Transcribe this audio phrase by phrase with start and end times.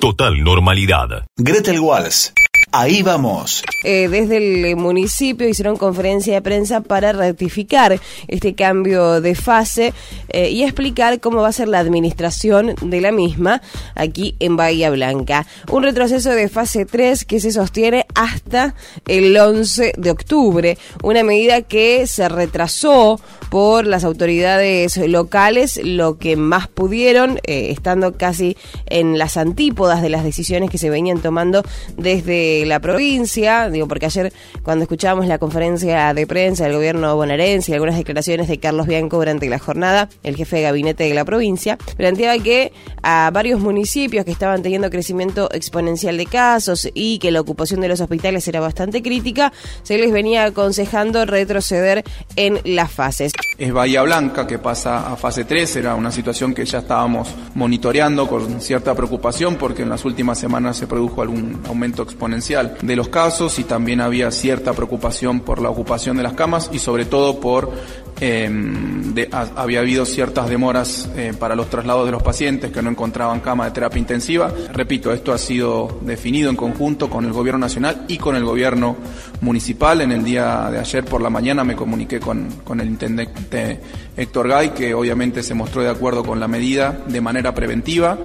[0.00, 1.24] Total normalidad.
[1.36, 2.32] Gretel Walls.
[2.74, 3.62] Ahí vamos.
[3.84, 9.92] Eh, desde el municipio hicieron conferencia de prensa para ratificar este cambio de fase
[10.30, 13.60] eh, y explicar cómo va a ser la administración de la misma
[13.94, 15.46] aquí en Bahía Blanca.
[15.70, 18.74] Un retroceso de fase 3 que se sostiene hasta
[19.06, 23.20] el 11 de octubre, una medida que se retrasó
[23.50, 30.08] por las autoridades locales lo que más pudieron, eh, estando casi en las antípodas de
[30.08, 31.62] las decisiones que se venían tomando
[31.98, 37.70] desde la provincia, digo, porque ayer cuando escuchábamos la conferencia de prensa del gobierno bonaerense
[37.70, 41.24] y algunas declaraciones de Carlos Bianco durante la jornada, el jefe de gabinete de la
[41.24, 47.30] provincia, planteaba que a varios municipios que estaban teniendo crecimiento exponencial de casos y que
[47.30, 49.52] la ocupación de los hospitales era bastante crítica,
[49.82, 52.04] se les venía aconsejando retroceder
[52.36, 53.32] en las fases.
[53.58, 58.28] Es Bahía Blanca que pasa a fase 3, era una situación que ya estábamos monitoreando
[58.28, 63.08] con cierta preocupación porque en las últimas semanas se produjo algún aumento exponencial de los
[63.08, 67.40] casos y también había cierta preocupación por la ocupación de las camas y sobre todo
[67.40, 67.72] por
[68.20, 69.14] em,
[69.56, 73.64] había habido ciertas demoras eh, para los traslados de los pacientes que no encontraban cama
[73.64, 74.52] de terapia intensiva.
[74.72, 78.96] Repito, esto ha sido definido en conjunto con el gobierno nacional y con el gobierno
[79.40, 80.02] municipal.
[80.02, 83.80] En el día de ayer por la mañana me comuniqué con, con el intendente
[84.16, 88.18] Héctor Gay, que obviamente se mostró de acuerdo con la medida de manera preventiva.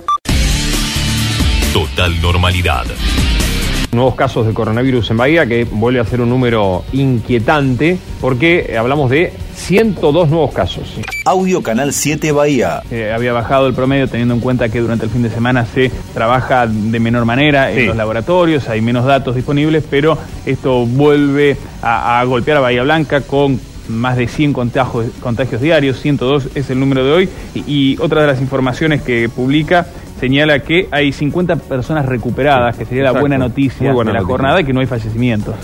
[1.73, 2.85] Total normalidad
[3.91, 9.09] nuevos casos de coronavirus en Bahía, que vuelve a ser un número inquietante, porque hablamos
[9.09, 10.95] de 102 nuevos casos.
[11.25, 12.83] Audio Canal 7 Bahía.
[12.91, 15.91] Eh, había bajado el promedio teniendo en cuenta que durante el fin de semana se
[16.13, 22.23] trabaja de menor manera en los laboratorios, hay menos datos disponibles, pero esto vuelve a,
[22.25, 27.05] golpear a Bahía Blanca con más de 100 contagios, contagios diarios, 102 es el número
[27.05, 29.87] de hoy, y, y otra de las informaciones que publica
[30.19, 34.63] señala que hay 50 personas recuperadas, que sería la buena noticia de la jornada y
[34.63, 35.55] que no hay fallecimientos.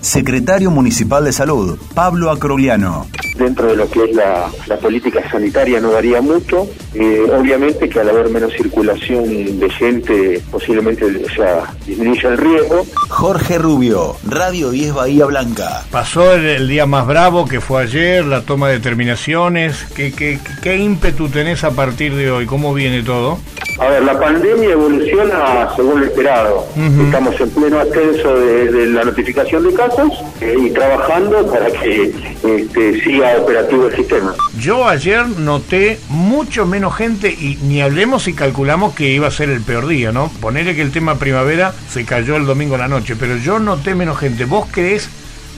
[0.00, 3.06] Secretario Municipal de Salud, Pablo Acrogliano
[3.38, 4.50] dentro de lo que es la,
[4.82, 6.68] política sanitaria no daría mucho.
[6.94, 12.86] Eh, obviamente que al haber menos circulación de gente, posiblemente o sea, disminuya el riesgo.
[13.08, 15.84] Jorge Rubio, Radio 10 Bahía Blanca.
[15.90, 19.86] Pasó el, día más bravo que fue ayer, la toma de determinaciones.
[19.94, 22.46] ¿Qué, qué, qué ímpetu tenés a partir de hoy?
[22.46, 23.38] ¿Cómo viene todo?
[23.78, 26.66] A ver, la pandemia evoluciona según lo esperado.
[27.04, 32.12] Estamos en pleno ascenso de, la notificación de casos eh, y trabajando para que
[32.42, 34.34] este, siga operativo el sistema.
[34.58, 39.48] Yo ayer noté mucho menos gente y ni hablemos si calculamos que iba a ser
[39.48, 40.28] el peor día, ¿no?
[40.40, 43.94] Ponerle que el tema primavera se cayó el domingo en la noche, pero yo noté
[43.94, 44.44] menos gente.
[44.44, 45.08] ¿Vos crees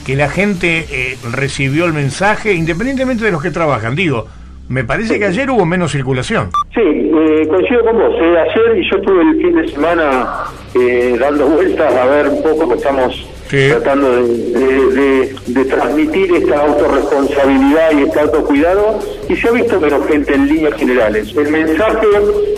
[0.05, 3.95] que la gente eh, recibió el mensaje, independientemente de los que trabajan?
[3.95, 4.27] Digo,
[4.71, 6.49] me parece que ayer hubo menos circulación.
[6.73, 8.15] Sí, eh, coincido con vos.
[8.21, 12.41] Eh, ayer y yo estuve el fin de semana eh, dando vueltas a ver un
[12.41, 19.77] poco que estamos tratando de, transmitir esta autorresponsabilidad y este autocuidado y se ha visto
[19.77, 21.35] menos gente en líneas generales.
[21.35, 22.07] El mensaje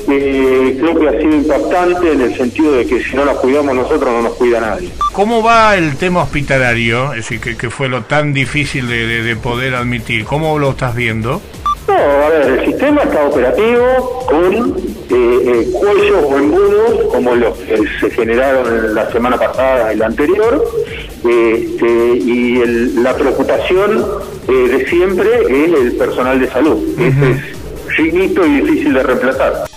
[0.06, 4.13] creo que ha sido impactante en el sentido de que si no nos cuidamos nosotros
[4.13, 4.90] no nos cuida nadie.
[5.13, 7.13] ¿Cómo va el tema hospitalario?
[7.13, 10.25] Es decir, que, que fue lo tan difícil de poder admitir.
[10.25, 11.41] ¿Cómo lo estás viendo?
[11.88, 17.58] No, a ver, el sistema está operativo con eh, eh, cuellos o embudos como los
[17.58, 20.64] que se generaron la semana pasada y la anterior,
[21.18, 24.06] este, y la preocupación
[24.48, 26.78] eh, de siempre es el personal de salud.
[27.00, 29.72] es finito y difícil de reemplazar.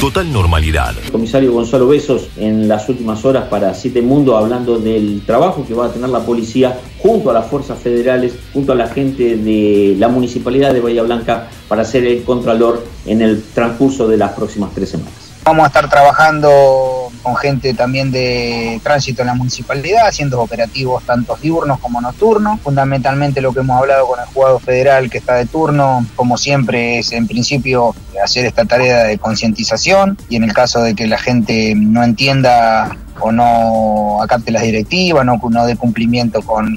[0.00, 0.94] Total normalidad.
[1.12, 5.86] comisario Gonzalo Besos en las últimas horas para Siete Mundo hablando del trabajo que va
[5.86, 10.08] a tener la policía junto a las fuerzas federales, junto a la gente de la
[10.08, 14.88] municipalidad de Bahía Blanca para ser el contralor en el transcurso de las próximas tres
[14.88, 15.12] semanas.
[15.44, 21.36] Vamos a estar trabajando con gente también de tránsito en la municipalidad, haciendo operativos tanto
[21.36, 22.60] diurnos como nocturnos.
[22.60, 26.98] Fundamentalmente lo que hemos hablado con el juzgado federal que está de turno, como siempre,
[26.98, 31.18] es en principio hacer esta tarea de concientización y en el caso de que la
[31.18, 36.76] gente no entienda o no acate las directivas, no, no dé cumplimiento con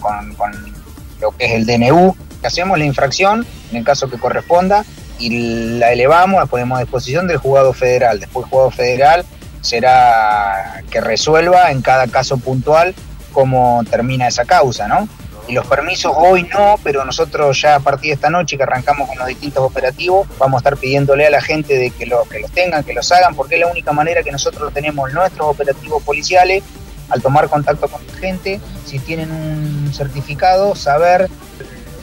[1.21, 4.85] lo que es el DNU, hacemos la infracción en el caso que corresponda
[5.19, 8.19] y la elevamos, la ponemos a disposición del juzgado federal.
[8.19, 9.25] Después el juzgado federal
[9.63, 12.93] será que resuelva en cada caso puntual
[13.31, 15.07] cómo termina esa causa, ¿no?
[15.47, 19.07] Y los permisos hoy no, pero nosotros ya a partir de esta noche que arrancamos
[19.07, 22.39] con los distintos operativos, vamos a estar pidiéndole a la gente de que, lo, que
[22.39, 26.03] los tengan, que los hagan, porque es la única manera que nosotros tenemos nuestros operativos
[26.03, 26.63] policiales
[27.09, 31.29] al tomar contacto con la gente, si tienen un certificado, saber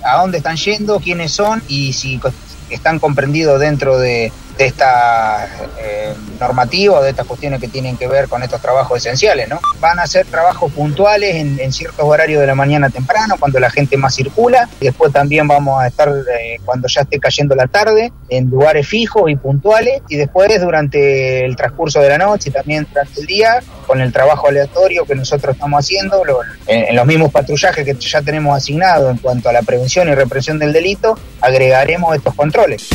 [0.02, 2.20] a dónde están yendo, quiénes son y si
[2.70, 5.48] están comprendidos dentro de, de esta
[5.78, 9.58] eh, normativa de estas cuestiones que tienen que ver con estos trabajos esenciales, ¿no?
[9.80, 13.96] Van a ser trabajos puntuales en, ciertos horarios de la mañana temprano, cuando la gente
[13.96, 18.50] más circula, después también vamos a estar eh, cuando ya esté cayendo la tarde, en
[18.50, 23.18] lugares fijos y puntuales, y después durante el transcurso de la noche y también durante
[23.18, 26.22] el día, con el trabajo aleatorio que nosotros estamos haciendo,
[26.66, 30.58] en, los mismos patrullajes que ya tenemos asignados en cuanto a la prevención y represión
[30.58, 32.90] del delito, agregaremos estos controles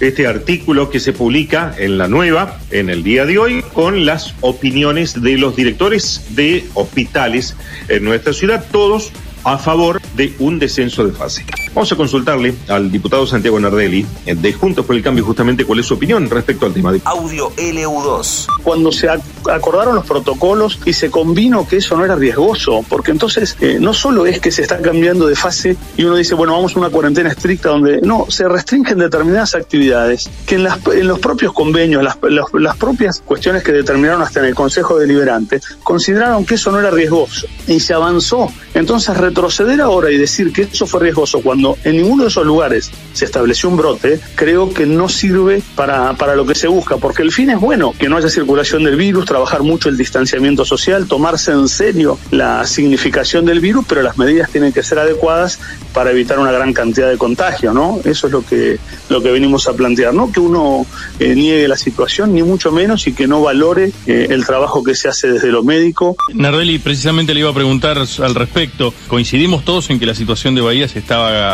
[0.00, 4.34] este artículo que se publica en la nueva, en el día de hoy, con las
[4.40, 7.54] opiniones de los directores de hospitales
[7.88, 9.12] en nuestra ciudad, todos
[9.44, 11.44] a favor de un descenso de fase.
[11.74, 15.78] Vamos a consultarle al diputado Santiago Nardelli eh, de Juntos por el Cambio justamente cuál
[15.78, 16.92] es su opinión respecto al tema.
[16.92, 17.00] De...
[17.04, 18.46] Audio LU2.
[18.64, 23.56] Cuando se acordaron los protocolos y se convino que eso no era riesgoso, porque entonces
[23.60, 26.74] eh, no solo es que se está cambiando de fase y uno dice, bueno, vamos
[26.74, 31.20] a una cuarentena estricta donde no, se restringen determinadas actividades, que en, las, en los
[31.20, 32.18] propios convenios, las,
[32.52, 36.90] las propias cuestiones que determinaron hasta en el Consejo Deliberante, consideraron que eso no era
[36.90, 38.48] riesgoso y se avanzó.
[38.74, 42.90] Entonces, retroceder ahora y decir que eso fue riesgoso cuando en ninguno de esos lugares
[43.12, 47.22] se estableció un brote, creo que no sirve para, para lo que se busca, porque
[47.22, 51.06] el fin es bueno, que no haya circulación del virus, trabajar mucho el distanciamiento social,
[51.06, 55.58] tomarse en serio la significación del virus, pero las medidas tienen que ser adecuadas
[55.92, 58.00] para evitar una gran cantidad de contagio, ¿no?
[58.04, 58.78] Eso es lo que,
[59.08, 60.86] lo que venimos a plantear, no que uno
[61.18, 64.94] eh, niegue la situación, ni mucho menos, y que no valore eh, el trabajo que
[64.94, 66.16] se hace desde lo médico.
[66.32, 70.60] Nardelli, precisamente le iba a preguntar al respecto, coincidimos todos en que la situación de
[70.60, 71.49] Bahía se estaba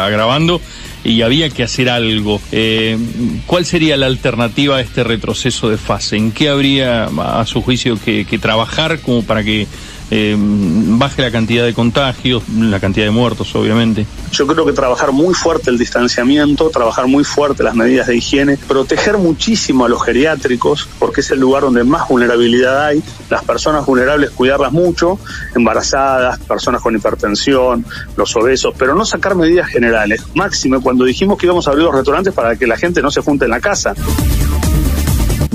[1.05, 2.41] y había que hacer algo.
[2.53, 2.99] Eh,
[3.47, 6.17] ¿Cuál sería la alternativa a este retroceso de fase?
[6.17, 9.67] ¿En qué habría, a su juicio, que trabajar como para que
[10.11, 14.07] eh, baje la cantidad de contagios, la cantidad de muertos, obviamente.
[14.33, 18.57] Yo creo que trabajar muy fuerte el distanciamiento, trabajar muy fuerte las medidas de higiene,
[18.57, 23.85] proteger muchísimo a los geriátricos, porque es el lugar donde más vulnerabilidad hay, las personas
[23.85, 25.19] vulnerables cuidarlas mucho,
[25.55, 27.85] embarazadas, personas con hipertensión,
[28.17, 30.23] los obesos, pero no sacar medidas generales.
[30.35, 33.21] Máximo cuando dijimos que íbamos a abrir los restaurantes para que la gente no se
[33.21, 33.95] junte en la casa.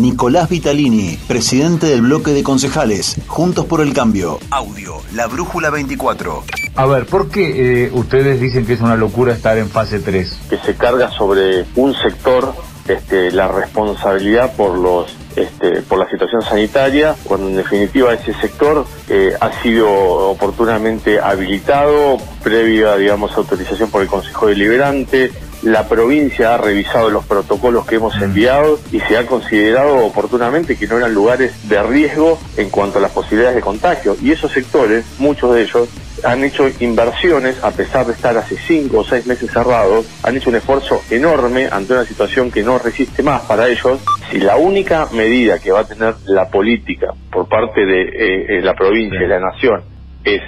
[0.02, 4.40] Nicolás Vitalini, presidente del bloque de concejales, Juntos por el Cambio.
[4.50, 6.44] Audio, La Brújula 24.
[6.76, 10.40] A ver, ¿por qué eh, ustedes dicen que es una locura estar en fase 3?
[10.50, 12.56] Que se carga sobre un sector
[12.88, 18.86] este, la responsabilidad por los este, por la situación sanitaria, cuando en definitiva ese sector
[19.08, 25.32] eh, ha sido oportunamente habilitado previa, digamos, autorización por el Consejo Deliberante,
[25.64, 30.88] la provincia ha revisado los protocolos que hemos enviado y se ha considerado oportunamente que
[30.88, 34.16] no eran lugares de riesgo en cuanto a las posibilidades de contagio.
[34.22, 35.90] Y esos sectores, muchos de ellos,
[36.24, 40.50] han hecho inversiones, a pesar de estar hace cinco o seis meses cerrados, han hecho
[40.50, 44.00] un esfuerzo enorme ante una situación que no resiste más para ellos.
[44.32, 48.62] Si la única medida que va a tener la política por parte de eh, eh,
[48.62, 49.82] la provincia y la nación
[50.24, 50.42] es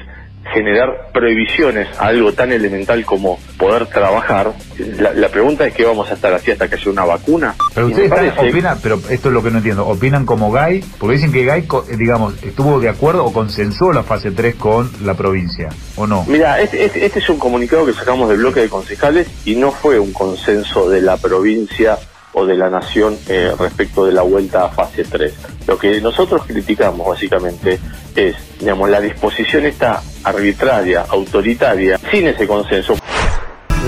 [0.51, 6.13] generar prohibiciones a algo tan elemental como poder trabajar, la, pregunta es que vamos a
[6.13, 7.55] estar así hasta que haya una vacuna.
[7.73, 11.31] Pero ustedes opinan, pero esto es lo que no entiendo, opinan como GAI, porque dicen
[11.31, 15.69] que GAI, eh, digamos, estuvo de acuerdo o consensó la fase 3 con la provincia,
[15.95, 16.25] ¿o no?
[16.27, 19.71] Mira, este, este, este es un comunicado que sacamos del bloque de concejales y no
[19.71, 21.97] fue un consenso de la provincia
[22.33, 25.33] o de la nación eh, respecto de la vuelta a fase 3.
[25.67, 27.79] Lo que nosotros criticamos básicamente
[28.15, 32.95] es, digamos, la disposición esta arbitraria, autoritaria, sin ese consenso.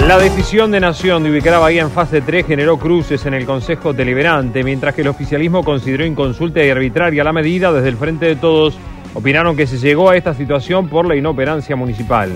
[0.08, 3.46] La decisión de Nación de ubicar a Bahía en fase 3 generó cruces en el
[3.46, 8.26] Consejo Deliberante, mientras que el oficialismo consideró inconsulta y arbitraria la medida desde el Frente
[8.26, 8.78] de Todos.
[9.14, 12.32] Opinaron que se llegó a esta situación por la inoperancia municipal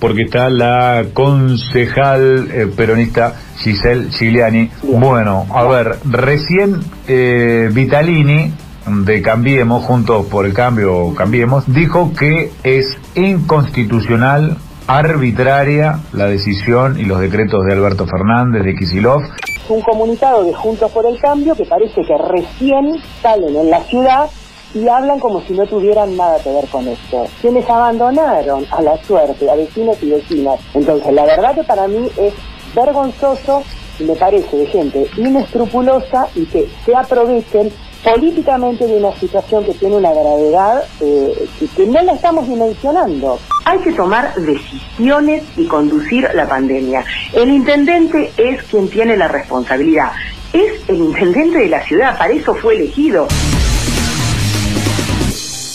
[0.00, 4.70] porque está la concejal eh, peronista Giselle Giuliani.
[4.82, 8.52] Bueno, a ver, recién eh, Vitalini
[8.86, 17.04] de Cambiemos, Juntos por el Cambio, Cambiemos, dijo que es inconstitucional, arbitraria la decisión y
[17.04, 19.20] los decretos de Alberto Fernández, de Kisilov.
[19.68, 24.30] Un comunicado de Juntos por el Cambio que parece que recién salen en la ciudad
[24.74, 27.26] y hablan como si no tuvieran nada que ver con esto.
[27.40, 30.60] Quienes abandonaron a la suerte a vecinos y vecinas.
[30.74, 32.34] Entonces, la verdad que para mí es
[32.74, 33.62] vergonzoso
[33.98, 37.72] y me parece de gente inescrupulosa y que se aprovechen
[38.04, 43.38] políticamente de una situación que tiene una gravedad eh, que no la estamos dimensionando.
[43.64, 47.04] Hay que tomar decisiones y conducir la pandemia.
[47.32, 50.12] El intendente es quien tiene la responsabilidad.
[50.52, 53.26] Es el intendente de la ciudad, para eso fue elegido.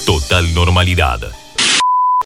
[0.05, 1.42] Total normalidad.